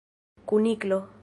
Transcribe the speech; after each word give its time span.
kuniklo 0.45 0.99